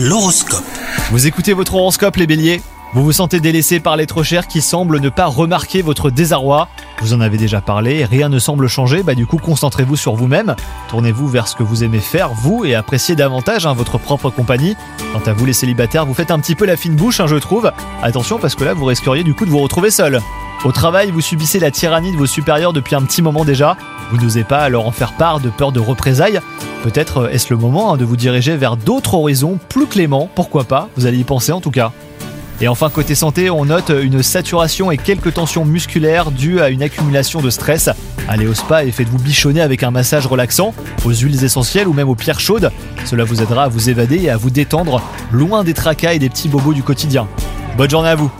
[0.00, 0.62] L'horoscope.
[1.10, 2.62] Vous écoutez votre horoscope les béliers?
[2.94, 6.68] Vous vous sentez délaissé par les trop chers qui semblent ne pas remarquer votre désarroi
[7.00, 10.54] Vous en avez déjà parlé, rien ne semble changer, bah du coup concentrez-vous sur vous-même,
[10.88, 14.76] tournez-vous vers ce que vous aimez faire, vous, et appréciez davantage hein, votre propre compagnie.
[15.12, 17.34] Quant à vous les célibataires, vous faites un petit peu la fine bouche, hein, je
[17.34, 17.72] trouve.
[18.00, 20.20] Attention parce que là vous risqueriez du coup de vous retrouver seul.
[20.64, 23.76] Au travail, vous subissez la tyrannie de vos supérieurs depuis un petit moment déjà.
[24.12, 26.40] Vous n'osez pas leur en faire part de peur de représailles.
[26.82, 30.64] Peut-être euh, est-ce le moment hein, de vous diriger vers d'autres horizons plus cléments, pourquoi
[30.64, 31.92] pas, vous allez y penser en tout cas.
[32.60, 36.82] Et enfin côté santé, on note une saturation et quelques tensions musculaires dues à une
[36.82, 37.88] accumulation de stress.
[38.28, 40.74] Allez au spa et faites-vous bichonner avec un massage relaxant,
[41.04, 42.72] aux huiles essentielles ou même aux pierres chaudes.
[43.04, 45.00] Cela vous aidera à vous évader et à vous détendre,
[45.30, 47.28] loin des tracas et des petits bobos du quotidien.
[47.76, 48.30] Bonne journée à vous